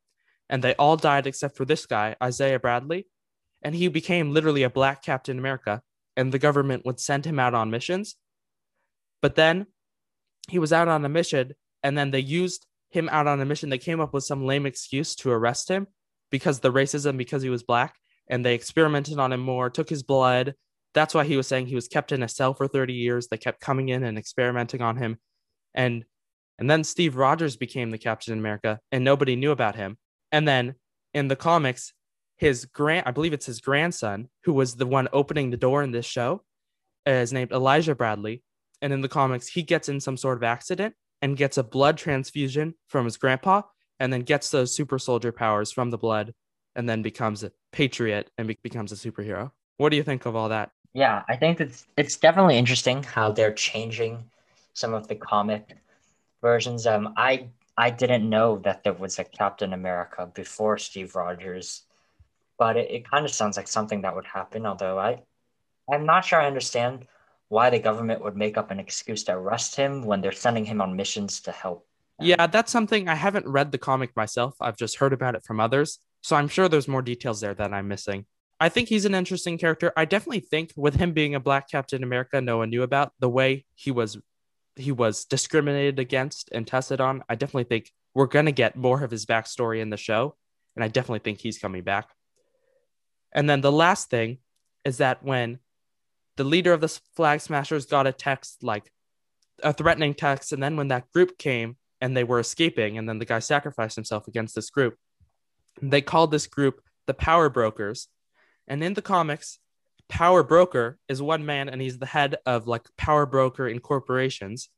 and 0.49 0.63
they 0.63 0.75
all 0.75 0.97
died 0.97 1.27
except 1.27 1.57
for 1.57 1.65
this 1.65 1.87
guy, 1.87 2.17
Isaiah 2.23 2.61
Bradley, 2.61 3.07
and 3.63 3.75
he 3.75 3.89
became 3.89 4.33
literally 4.33 4.63
a 4.63 4.71
black 4.71 5.03
Captain 5.03 5.39
America, 5.39 5.83
and 6.17 6.33
the 6.33 6.39
government 6.39 6.85
would 6.85 7.01
send 7.01 7.25
him 7.25 7.39
out 7.39 7.55
on 7.55 7.71
missions. 7.71 8.17
But 9.23 9.37
then 9.37 9.67
he 10.49 10.59
was 10.59 10.73
out 10.73 10.89
on 10.89 11.05
a 11.05 11.09
mission, 11.09 11.55
and 11.83 11.97
then 11.97 12.11
they 12.11 12.21
used 12.21 12.67
him 12.91 13.09
out 13.11 13.27
on 13.27 13.41
a 13.41 13.45
mission. 13.45 13.71
They 13.71 13.79
came 13.79 14.01
up 14.01 14.13
with 14.13 14.25
some 14.25 14.45
lame 14.45 14.67
excuse 14.67 15.15
to 15.17 15.31
arrest 15.31 15.69
him 15.69 15.87
because 16.31 16.61
the 16.61 16.73
racism, 16.73 17.17
because 17.17 17.43
he 17.43 17.51
was 17.51 17.63
black, 17.63 17.97
and 18.31 18.45
they 18.45 18.55
experimented 18.55 19.19
on 19.19 19.33
him 19.33 19.41
more, 19.41 19.69
took 19.69 19.91
his 19.91 20.05
blood. 20.05 20.55
That's 20.95 21.15
why 21.15 21.25
he 21.25 21.37
was 21.37 21.47
saying 21.47 21.67
he 21.67 21.75
was 21.75 21.89
kept 21.89 22.13
in 22.13 22.23
a 22.23 22.29
cell 22.29 22.55
for 22.55 22.67
30 22.67 22.95
years. 22.95 23.27
They 23.27 23.37
kept 23.37 23.61
coming 23.61 23.91
in 23.91 24.05
and 24.05 24.17
experimenting 24.17 24.81
on 24.81 24.97
him. 24.97 25.19
And 25.75 26.05
and 26.59 26.71
then 26.71 26.85
Steve 26.85 27.17
Rogers 27.17 27.57
became 27.57 27.91
the 27.91 27.99
Captain 27.99 28.39
America 28.39 28.81
and 28.93 29.03
nobody 29.03 29.35
knew 29.35 29.51
about 29.51 29.77
him. 29.77 29.97
And 30.31 30.47
then 30.47 30.75
in 31.15 31.29
the 31.29 31.37
comics, 31.37 31.93
his 32.37 32.67
grand 32.67 33.05
I 33.07 33.11
believe 33.11 33.33
it's 33.33 33.47
his 33.47 33.61
grandson, 33.61 34.29
who 34.45 34.53
was 34.53 34.77
the 34.77 34.87
one 34.87 35.09
opening 35.13 35.51
the 35.51 35.57
door 35.57 35.83
in 35.83 35.91
this 35.91 36.07
show, 36.07 36.43
is 37.05 37.33
named 37.33 37.53
Elijah 37.53 37.95
Bradley. 37.95 38.43
And 38.81 38.93
in 38.93 39.01
the 39.01 39.09
comics, 39.09 39.49
he 39.49 39.63
gets 39.63 39.89
in 39.89 40.01
some 40.01 40.17
sort 40.17 40.39
of 40.39 40.45
accident 40.45 40.95
and 41.21 41.37
gets 41.37 41.59
a 41.59 41.63
blood 41.63 41.99
transfusion 41.99 42.75
from 42.89 43.05
his 43.05 43.17
grandpa 43.17 43.63
and 43.99 44.13
then 44.13 44.23
gets 44.23 44.51
those 44.51 44.75
super 44.75 44.99
soldier 44.99 45.33
powers 45.33 45.73
from 45.73 45.91
the 45.91 45.99
blood 45.99 46.33
and 46.75 46.89
then 46.89 47.03
becomes 47.03 47.45
patriot 47.73 48.31
and 48.39 48.49
be- 48.49 48.59
becomes 48.63 48.93
a 48.93 48.97
superhero. 48.97 49.51
What 49.77 49.91
do 49.91 49.97
you 49.97 50.03
think 50.03 50.27
of 50.27 50.37
all 50.37 50.49
that? 50.49 50.71
Yeah, 50.93 51.23
I 51.29 51.37
think 51.37 51.61
it's 51.61 51.87
it's 51.97 52.17
definitely 52.17 52.59
interesting 52.59 53.03
how 53.03 53.33
they're 53.33 53.53
changing 53.53 54.25
some 54.75 54.93
of 54.95 55.09
the 55.09 55.15
comic 55.15 55.77
versions. 56.43 56.87
Um, 56.87 57.15
I 57.17 57.49
I 57.77 57.91
didn't 57.91 58.29
know 58.29 58.59
that 58.59 58.85
there 58.85 58.93
was 58.93 59.19
a 59.19 59.25
Captain 59.25 59.73
America 59.73 60.31
before 60.35 60.79
Steve 60.79 61.15
Rogers, 61.15 61.83
but 62.59 62.77
it, 62.77 62.91
it 62.91 63.11
kind 63.11 63.25
of 63.25 63.31
sounds 63.31 63.57
like 63.57 63.69
something 63.69 64.03
that 64.03 64.15
would 64.15 64.27
happen. 64.27 64.67
Although 64.67 64.99
I 64.99 65.23
I'm 65.91 66.07
not 66.07 66.25
sure 66.25 66.41
I 66.41 66.47
understand 66.47 67.07
why 67.49 67.71
the 67.71 67.79
government 67.79 68.23
would 68.23 68.37
make 68.37 68.57
up 68.57 68.71
an 68.71 68.79
excuse 68.81 69.25
to 69.25 69.33
arrest 69.33 69.77
him 69.77 70.05
when 70.05 70.21
they're 70.21 70.33
sending 70.33 70.65
him 70.65 70.81
on 70.81 70.95
missions 70.97 71.41
to 71.43 71.53
help. 71.53 71.87
Yeah, 72.21 72.47
that's 72.47 72.71
something 72.71 73.09
I 73.09 73.15
haven't 73.15 73.47
read 73.47 73.73
the 73.73 73.79
comic 73.79 74.15
myself. 74.15 74.55
I've 74.61 74.77
just 74.77 74.97
heard 74.99 75.13
about 75.13 75.35
it 75.35 75.43
from 75.43 75.59
others. 75.59 75.99
So 76.23 76.37
I'm 76.37 76.49
sure 76.49 76.69
there's 76.69 76.89
more 76.89 77.03
details 77.03 77.41
there 77.41 77.55
that 77.55 77.73
I'm 77.73 77.89
missing. 77.89 78.27
I 78.59 78.69
think 78.69 78.89
he's 78.89 79.07
an 79.07 79.15
interesting 79.15 79.57
character. 79.57 79.93
I 79.97 80.05
definitely 80.05 80.41
think 80.41 80.73
with 80.77 80.97
him 80.97 81.13
being 81.13 81.35
a 81.35 81.41
black 81.41 81.71
Captain 81.71 82.03
America 82.03 82.41
no 82.41 82.59
one 82.59 82.71
knew 82.71 82.83
about, 82.83 83.13
the 83.19 83.29
way 83.29 83.65
he 83.75 83.91
was 83.91 84.19
he 84.77 84.93
was 84.93 85.25
discriminated 85.25 85.99
against 85.99 86.49
and 86.53 86.67
tested 86.67 87.01
on, 87.01 87.25
I 87.29 87.35
definitely 87.35 87.65
think 87.65 87.91
we're 88.15 88.27
gonna 88.27 88.53
get 88.53 88.77
more 88.77 89.03
of 89.03 89.11
his 89.11 89.27
backstory 89.27 89.81
in 89.81 89.91
the 89.91 89.97
show. 89.97 90.37
And 90.77 90.85
I 90.85 90.89
definitely 90.89 91.21
think 91.21 91.41
he's 91.41 91.59
coming 91.59 91.83
back. 91.83 92.11
And 93.33 93.49
then 93.49 93.61
the 93.61 93.73
last 93.73 94.11
thing 94.11 94.39
is 94.85 94.99
that 94.99 95.23
when 95.23 95.59
the 96.37 96.45
leader 96.45 96.73
of 96.73 96.81
the 96.81 97.01
flag 97.17 97.41
smashers 97.41 97.87
got 97.87 98.07
a 98.07 98.13
text 98.13 98.63
like 98.63 98.91
a 99.63 99.73
threatening 99.73 100.15
text, 100.15 100.53
and 100.53 100.63
then 100.63 100.77
when 100.77 100.89
that 100.89 101.11
group 101.13 101.39
came 101.39 101.77
and 102.01 102.17
they 102.17 102.25
were 102.25 102.41
escaping, 102.41 102.97
and 102.97 103.09
then 103.09 103.19
the 103.19 103.25
guy 103.25 103.39
sacrificed 103.41 103.97
himself 103.97 104.27
against 104.29 104.55
this 104.55 104.71
group, 104.71 104.97
they 105.83 106.03
called 106.03 106.31
this 106.31 106.47
group 106.47 106.81
the 107.07 107.15
Power 107.15 107.49
Brokers. 107.49 108.09
And 108.69 108.83
in 108.85 108.95
the 108.95 109.03
comics, 109.03 109.59
Power 110.09 110.43
Broker 110.43 110.99
is 111.09 111.23
one 111.23 111.47
man 111.47 111.69
and 111.69 111.81
he's 111.81 111.99
the 111.99 112.07
head 112.07 112.37
of 112.47 112.67
like 112.67 112.87
Power 112.97 113.27
Broker 113.27 113.67
Incorporations, 113.69 114.69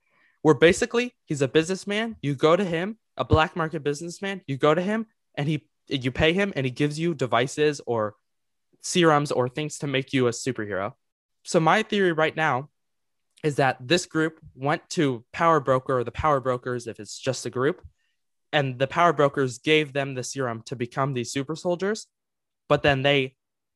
where 0.43 0.55
basically 0.55 1.15
he's 1.25 1.43
a 1.43 1.49
businessman. 1.49 2.17
You 2.23 2.35
go 2.35 2.55
to 2.55 2.65
him, 2.65 2.99
a 3.17 3.25
black 3.25 3.57
market 3.57 3.83
businessman, 3.83 4.43
you 4.47 4.57
go 4.57 4.75
to 4.75 4.83
him 4.83 5.07
and 5.35 5.49
he 5.49 5.67
you 5.89 6.13
pay 6.13 6.33
him 6.33 6.53
and 6.55 6.65
he 6.65 6.71
gives 6.71 6.99
you 6.99 7.15
devices 7.15 7.81
or 7.87 8.15
serums 8.83 9.33
or 9.33 9.49
things 9.49 9.79
to 9.79 9.87
make 9.87 10.13
you 10.13 10.27
a 10.29 10.31
superhero. 10.31 10.93
So 11.43 11.61
my 11.61 11.83
theory 11.83 12.13
right 12.13 12.37
now 12.37 12.69
is 13.43 13.57
that 13.57 13.77
this 13.81 14.07
group 14.07 14.39
went 14.55 14.89
to 14.91 15.25
Power 15.33 15.61
Broker 15.61 15.99
or 15.99 16.05
the 16.05 16.13
Power 16.13 16.41
Brokers 16.41 16.87
if 16.87 17.01
it's 17.01 17.19
just 17.19 17.47
a 17.47 17.51
group 17.51 17.83
and 18.53 18.79
the 18.79 18.87
power 18.87 19.13
brokers 19.13 19.59
gave 19.59 19.93
them 19.93 20.15
the 20.15 20.23
serum 20.23 20.63
to 20.67 20.77
become 20.77 21.15
these 21.15 21.33
super 21.33 21.57
soldiers 21.57 22.07
but 22.69 22.83
then 22.83 23.03
they 23.03 23.35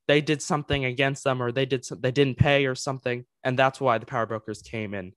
they 0.09 0.21
did 0.21 0.41
something 0.41 0.85
against 0.85 1.25
them 1.25 1.43
or 1.43 1.51
they 1.51 1.67
did 1.67 1.85
some, 1.85 2.01
they 2.01 2.13
didn't 2.13 2.39
pay 2.39 2.67
or 2.67 2.75
something 2.75 3.25
and 3.45 3.59
that's 3.59 3.81
why 3.81 3.99
the 3.99 4.07
power 4.07 4.27
brokers 4.27 4.63
came 4.63 4.95
in 4.95 5.13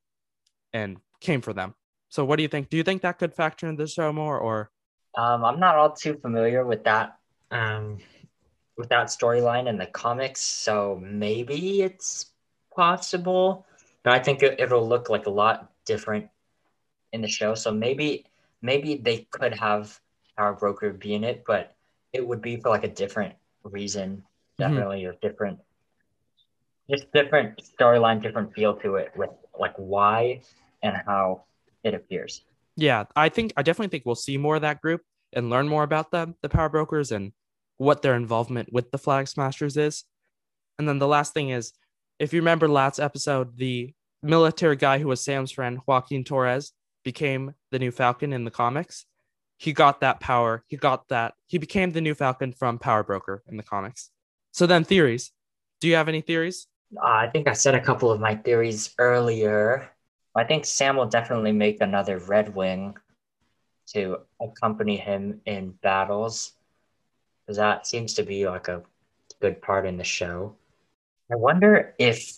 and 0.74 0.98
came 1.22 1.42
for 1.42 1.54
them. 1.54 1.76
So 2.10 2.26
what 2.26 2.38
do 2.38 2.44
you 2.44 2.50
think? 2.50 2.70
Do 2.70 2.78
you 2.78 2.84
think 2.84 3.04
that 3.04 3.20
could 3.20 3.36
factor 3.36 3.68
in 3.68 3.76
the 3.76 3.88
show 3.88 4.12
more 4.12 4.38
or? 4.38 4.72
Um, 5.18 5.44
i'm 5.44 5.60
not 5.60 5.76
all 5.76 5.92
too 5.92 6.16
familiar 6.16 6.64
with 6.66 6.84
that 6.84 7.18
um, 7.52 7.98
with 8.78 8.90
that 8.90 9.08
storyline 9.08 9.68
in 9.68 9.78
the 9.78 9.88
comics 9.88 10.42
so 10.42 11.00
maybe 11.02 11.82
it's 11.82 12.28
possible 12.76 13.66
but 14.04 14.14
i 14.14 14.20
think 14.20 14.44
it, 14.44 14.60
it'll 14.60 14.88
look 14.88 15.10
like 15.10 15.26
a 15.26 15.32
lot 15.32 15.72
different 15.86 16.30
in 17.12 17.22
the 17.22 17.28
show. 17.28 17.56
So 17.56 17.72
maybe 17.72 18.26
maybe 18.62 18.96
they 18.96 19.28
could 19.32 19.54
have 19.56 20.00
Power 20.38 20.54
Broker 20.54 20.94
be 20.94 21.14
in 21.14 21.24
it, 21.24 21.44
but 21.46 21.76
it 22.14 22.26
would 22.26 22.42
be 22.42 22.58
for 22.58 22.70
like 22.70 22.84
a 22.84 22.90
different 22.90 23.36
reason, 23.64 24.18
mm-hmm. 24.18 24.64
definitely, 24.64 25.02
mm-hmm. 25.02 25.12
or 25.12 25.30
different, 25.30 25.60
just 26.90 27.12
different 27.14 27.62
storyline, 27.80 28.22
different 28.22 28.54
feel 28.54 28.76
to 28.76 28.96
it 28.96 29.12
with 29.16 29.30
like 29.60 29.74
why 29.78 30.42
and 30.82 30.96
how 31.06 31.44
it 31.84 31.94
appears. 31.94 32.44
Yeah, 32.76 33.06
I 33.16 33.30
think 33.30 33.54
I 33.58 33.62
definitely 33.62 33.90
think 33.90 34.06
we'll 34.06 34.16
see 34.16 34.38
more 34.38 34.56
of 34.56 34.62
that 34.62 34.82
group 34.82 35.02
and 35.34 35.50
learn 35.50 35.68
more 35.68 35.84
about 35.84 36.12
them, 36.12 36.36
the 36.42 36.50
Power 36.50 36.70
Brokers, 36.70 37.12
and 37.12 37.34
what 37.78 38.02
their 38.02 38.16
involvement 38.16 38.72
with 38.72 38.92
the 38.92 38.98
Flag 38.98 39.28
Smashers 39.28 39.78
is. 39.78 40.06
And 40.78 40.88
then 40.88 41.00
the 41.00 41.08
last 41.08 41.34
thing 41.34 41.50
is, 41.50 41.74
if 42.20 42.34
you 42.34 42.40
remember 42.40 42.68
last 42.68 43.00
episode, 43.00 43.58
the 43.58 43.94
military 44.24 44.76
guy 44.76 45.00
who 45.00 45.08
was 45.08 45.24
Sam's 45.24 45.52
friend, 45.52 45.80
Joaquin 45.86 46.24
Torres, 46.24 46.72
became 47.12 47.56
the 47.72 47.80
new 47.80 47.90
Falcon 47.90 48.32
in 48.34 48.44
the 48.44 48.52
comics. 48.52 49.06
He 49.58 49.74
got 49.74 50.02
that 50.02 50.20
power. 50.20 50.64
He 50.68 50.78
got 50.78 51.08
that. 51.08 51.34
He 51.48 51.58
became 51.58 51.92
the 51.92 52.02
new 52.02 52.14
Falcon 52.14 52.54
from 52.54 52.78
Power 52.78 53.04
Broker 53.04 53.42
in 53.50 53.58
the 53.58 53.64
comics. 53.64 54.12
So 54.52 54.68
then, 54.68 54.84
theories. 54.84 55.32
Do 55.82 55.88
you 55.88 55.96
have 55.96 56.08
any 56.08 56.22
theories? 56.22 56.68
Uh, 56.96 57.26
I 57.26 57.28
think 57.34 57.48
I 57.48 57.54
said 57.54 57.74
a 57.74 57.82
couple 57.82 58.12
of 58.12 58.20
my 58.20 58.36
theories 58.36 58.94
earlier. 59.00 59.90
I 60.36 60.44
think 60.44 60.66
Sam 60.66 60.98
will 60.98 61.08
definitely 61.08 61.52
make 61.52 61.82
another 61.82 62.20
Redwing 62.20 62.94
to 63.94 64.20
accompany 64.40 64.98
him 64.98 65.42
in 65.46 65.72
battles, 65.82 66.54
because 67.42 67.58
that 67.58 67.88
seems 67.88 68.14
to 68.14 68.24
be 68.24 68.48
like 68.48 68.68
a 68.68 68.84
good 69.42 69.62
part 69.64 69.88
in 69.88 69.98
the 69.98 70.04
show. 70.04 70.56
I 71.32 71.36
wonder 71.36 71.96
if 71.98 72.38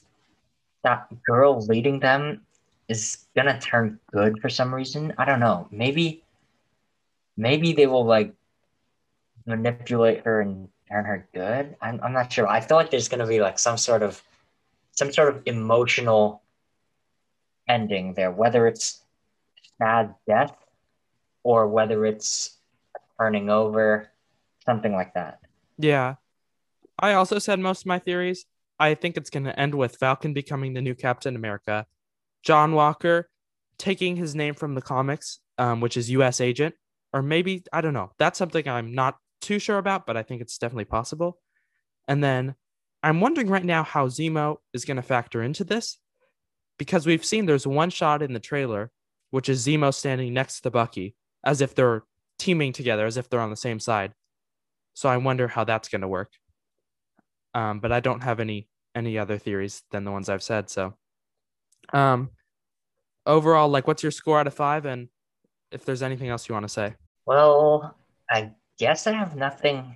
that 0.83 1.07
girl 1.27 1.59
leading 1.59 1.99
them 1.99 2.45
is 2.87 3.25
gonna 3.35 3.59
turn 3.59 3.99
good 4.11 4.39
for 4.41 4.49
some 4.49 4.73
reason. 4.73 5.13
I 5.17 5.25
don't 5.25 5.39
know. 5.39 5.67
Maybe 5.71 6.23
maybe 7.37 7.73
they 7.73 7.87
will 7.87 8.05
like 8.05 8.33
manipulate 9.45 10.25
her 10.25 10.41
and 10.41 10.69
turn 10.89 11.05
her 11.05 11.27
good. 11.33 11.75
I'm 11.81 11.99
I'm 12.03 12.13
not 12.13 12.31
sure. 12.31 12.47
I 12.47 12.61
feel 12.61 12.77
like 12.77 12.91
there's 12.91 13.09
gonna 13.09 13.27
be 13.27 13.39
like 13.39 13.59
some 13.59 13.77
sort 13.77 14.03
of 14.03 14.21
some 14.91 15.11
sort 15.11 15.35
of 15.35 15.41
emotional 15.45 16.41
ending 17.67 18.13
there, 18.13 18.31
whether 18.31 18.67
it's 18.67 19.01
sad 19.77 20.13
death 20.27 20.55
or 21.43 21.67
whether 21.67 22.05
it's 22.05 22.57
turning 23.19 23.49
over, 23.49 24.09
something 24.65 24.91
like 24.93 25.13
that. 25.13 25.39
Yeah. 25.77 26.15
I 26.99 27.13
also 27.13 27.39
said 27.39 27.59
most 27.59 27.81
of 27.81 27.85
my 27.87 27.99
theories. 27.99 28.45
I 28.79 28.95
think 28.95 29.17
it's 29.17 29.29
going 29.29 29.43
to 29.43 29.59
end 29.59 29.75
with 29.75 29.95
Falcon 29.95 30.33
becoming 30.33 30.73
the 30.73 30.81
new 30.81 30.95
Captain 30.95 31.35
America 31.35 31.85
John 32.43 32.73
Walker 32.73 33.29
taking 33.77 34.15
his 34.15 34.35
name 34.35 34.53
from 34.53 34.75
the 34.75 34.81
comics, 34.81 35.39
um, 35.57 35.81
which 35.81 35.97
is 35.97 36.09
U.S. 36.11 36.41
Agent, 36.41 36.75
or 37.13 37.21
maybe 37.21 37.63
I 37.73 37.81
don't 37.81 37.93
know. 37.93 38.11
That's 38.19 38.37
something 38.37 38.67
I'm 38.67 38.93
not 38.93 39.17
too 39.41 39.59
sure 39.59 39.77
about, 39.77 40.05
but 40.05 40.17
I 40.17 40.23
think 40.23 40.41
it's 40.41 40.57
definitely 40.57 40.85
possible. 40.85 41.39
And 42.07 42.23
then 42.23 42.55
I'm 43.03 43.21
wondering 43.21 43.47
right 43.47 43.65
now 43.65 43.83
how 43.83 44.07
Zemo 44.07 44.57
is 44.73 44.85
going 44.85 44.97
to 44.97 45.03
factor 45.03 45.41
into 45.41 45.63
this 45.63 45.97
because 46.77 47.05
we've 47.05 47.25
seen 47.25 47.45
there's 47.45 47.67
one 47.67 47.89
shot 47.89 48.21
in 48.21 48.33
the 48.33 48.39
trailer, 48.39 48.91
which 49.31 49.49
is 49.49 49.65
Zemo 49.65 49.93
standing 49.93 50.33
next 50.33 50.61
to 50.61 50.71
Bucky 50.71 51.15
as 51.43 51.61
if 51.61 51.73
they're 51.73 52.03
teaming 52.37 52.73
together, 52.73 53.05
as 53.05 53.17
if 53.17 53.29
they're 53.29 53.39
on 53.39 53.49
the 53.49 53.55
same 53.55 53.79
side. 53.79 54.13
So 54.93 55.09
I 55.09 55.17
wonder 55.17 55.47
how 55.47 55.63
that's 55.63 55.89
going 55.89 56.01
to 56.01 56.07
work. 56.07 56.31
Um, 57.53 57.79
but 57.79 57.91
I 57.91 57.99
don't 57.99 58.23
have 58.23 58.39
any 58.39 58.67
any 58.93 59.17
other 59.17 59.37
theories 59.37 59.83
than 59.91 60.03
the 60.03 60.11
ones 60.11 60.29
I've 60.29 60.43
said. 60.43 60.69
So, 60.69 60.93
um, 61.93 62.29
overall, 63.25 63.69
like, 63.69 63.87
what's 63.87 64.03
your 64.03 64.11
score 64.11 64.39
out 64.39 64.47
of 64.47 64.53
five? 64.53 64.85
And 64.85 65.09
if 65.71 65.85
there's 65.85 66.01
anything 66.01 66.29
else 66.29 66.47
you 66.47 66.53
want 66.53 66.65
to 66.65 66.69
say. 66.69 66.95
Well, 67.25 67.95
I 68.29 68.51
guess 68.77 69.07
I 69.07 69.13
have 69.13 69.35
nothing 69.35 69.95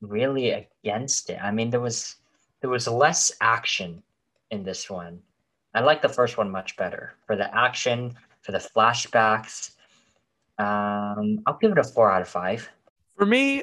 really 0.00 0.50
against 0.50 1.30
it. 1.30 1.38
I 1.42 1.50
mean, 1.50 1.70
there 1.70 1.80
was 1.80 2.16
there 2.60 2.70
was 2.70 2.86
less 2.86 3.32
action 3.40 4.02
in 4.50 4.62
this 4.62 4.88
one. 4.88 5.20
I 5.74 5.80
like 5.80 6.02
the 6.02 6.08
first 6.08 6.36
one 6.36 6.50
much 6.50 6.76
better 6.76 7.14
for 7.26 7.34
the 7.34 7.52
action, 7.56 8.14
for 8.42 8.52
the 8.52 8.58
flashbacks. 8.58 9.72
Um, 10.58 11.40
I'll 11.46 11.58
give 11.60 11.72
it 11.72 11.78
a 11.78 11.84
four 11.84 12.12
out 12.12 12.22
of 12.22 12.28
five. 12.28 12.70
For 13.16 13.26
me, 13.26 13.62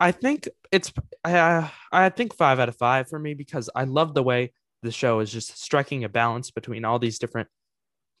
I 0.00 0.12
think 0.12 0.48
it's 0.70 0.92
uh, 1.24 1.68
I 1.92 2.08
think 2.08 2.34
five 2.34 2.58
out 2.60 2.68
of 2.68 2.76
five 2.76 3.08
for 3.08 3.18
me 3.18 3.34
because 3.34 3.68
I 3.74 3.84
love 3.84 4.14
the 4.14 4.22
way 4.22 4.52
the 4.84 4.92
show 4.92 5.20
is 5.20 5.32
just 5.32 5.60
striking 5.60 6.04
a 6.04 6.08
balance 6.08 6.50
between 6.50 6.84
all 6.84 6.98
these 6.98 7.18
different 7.18 7.48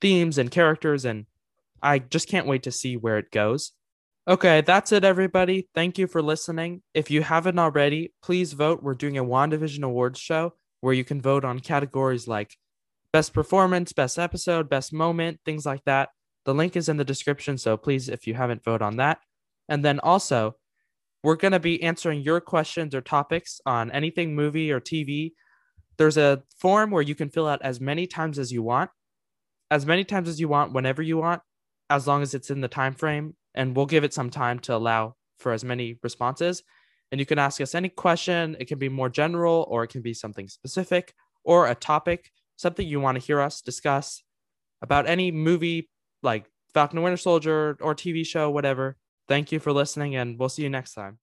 themes 0.00 0.38
and 0.38 0.50
characters, 0.50 1.04
and 1.04 1.26
I 1.82 2.00
just 2.00 2.28
can't 2.28 2.46
wait 2.46 2.64
to 2.64 2.72
see 2.72 2.96
where 2.96 3.18
it 3.18 3.30
goes. 3.30 3.72
Okay, 4.26 4.62
that's 4.62 4.90
it, 4.90 5.04
everybody. 5.04 5.68
Thank 5.74 5.98
you 5.98 6.06
for 6.06 6.22
listening. 6.22 6.82
If 6.94 7.10
you 7.10 7.22
haven't 7.22 7.58
already, 7.58 8.14
please 8.22 8.54
vote. 8.54 8.82
We're 8.82 8.94
doing 8.94 9.18
a 9.18 9.24
WandaVision 9.24 9.82
Awards 9.82 10.18
show 10.18 10.54
where 10.80 10.94
you 10.94 11.04
can 11.04 11.20
vote 11.20 11.44
on 11.44 11.60
categories 11.60 12.26
like 12.26 12.56
best 13.12 13.32
performance, 13.32 13.92
best 13.92 14.18
episode, 14.18 14.68
best 14.68 14.92
moment, 14.92 15.40
things 15.44 15.64
like 15.64 15.84
that. 15.84 16.08
The 16.46 16.54
link 16.54 16.74
is 16.74 16.88
in 16.88 16.96
the 16.96 17.04
description, 17.04 17.58
so 17.58 17.76
please, 17.76 18.08
if 18.08 18.26
you 18.26 18.34
haven't, 18.34 18.64
vote 18.64 18.82
on 18.82 18.96
that. 18.96 19.18
And 19.68 19.84
then 19.84 20.00
also, 20.00 20.56
we're 21.22 21.36
going 21.36 21.52
to 21.52 21.60
be 21.60 21.82
answering 21.82 22.20
your 22.20 22.40
questions 22.40 22.94
or 22.94 23.00
topics 23.00 23.60
on 23.64 23.90
anything 23.90 24.34
movie 24.34 24.70
or 24.72 24.80
TV. 24.80 25.32
There's 25.96 26.16
a 26.16 26.42
form 26.58 26.90
where 26.90 27.02
you 27.02 27.14
can 27.14 27.28
fill 27.28 27.46
out 27.46 27.62
as 27.62 27.80
many 27.80 28.06
times 28.06 28.38
as 28.38 28.52
you 28.52 28.62
want, 28.62 28.90
as 29.70 29.86
many 29.86 30.04
times 30.04 30.28
as 30.28 30.40
you 30.40 30.48
want, 30.48 30.72
whenever 30.72 31.02
you 31.02 31.18
want, 31.18 31.42
as 31.90 32.06
long 32.06 32.22
as 32.22 32.34
it's 32.34 32.50
in 32.50 32.60
the 32.60 32.68
time 32.68 32.94
frame 32.94 33.34
and 33.54 33.76
we'll 33.76 33.86
give 33.86 34.04
it 34.04 34.12
some 34.12 34.30
time 34.30 34.58
to 34.58 34.74
allow 34.74 35.14
for 35.38 35.52
as 35.52 35.64
many 35.64 35.98
responses. 36.02 36.62
And 37.12 37.20
you 37.20 37.26
can 37.26 37.38
ask 37.38 37.60
us 37.60 37.74
any 37.74 37.88
question. 37.88 38.56
It 38.58 38.66
can 38.66 38.78
be 38.78 38.88
more 38.88 39.08
general, 39.08 39.66
or 39.68 39.84
it 39.84 39.88
can 39.88 40.02
be 40.02 40.14
something 40.14 40.48
specific, 40.48 41.14
or 41.44 41.68
a 41.68 41.74
topic, 41.74 42.30
something 42.56 42.86
you 42.86 43.00
want 43.00 43.20
to 43.20 43.24
hear 43.24 43.40
us 43.40 43.60
discuss 43.60 44.22
about 44.82 45.06
any 45.06 45.30
movie 45.30 45.90
like 46.22 46.46
Falcon 46.72 46.98
and 46.98 47.04
Winter 47.04 47.16
Soldier 47.16 47.78
or 47.80 47.94
TV 47.94 48.26
show, 48.26 48.50
whatever. 48.50 48.96
Thank 49.28 49.52
you 49.52 49.60
for 49.60 49.72
listening, 49.72 50.16
and 50.16 50.38
we'll 50.38 50.48
see 50.48 50.62
you 50.62 50.70
next 50.70 50.94
time. 50.94 51.18